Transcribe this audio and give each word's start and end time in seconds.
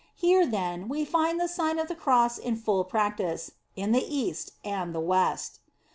Here, 0.15 0.47
then, 0.47 0.89
we 0.89 1.05
find 1.05 1.39
the 1.39 1.47
Sign 1.47 1.77
of 1.77 1.87
the 1.87 1.93
Cross 1.93 2.39
in 2.39 2.55
full 2.55 2.83
practice, 2.83 3.51
in 3.75 3.91
the 3.91 4.01
East 4.03 4.53
and 4.65 4.95
the 4.95 4.99
West. 4.99 5.59